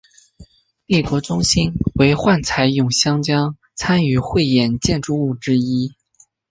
[0.87, 5.91] 帝国中心为幻彩咏香江参与汇演建筑物之一。